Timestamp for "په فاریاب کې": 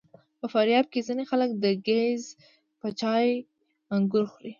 0.39-1.05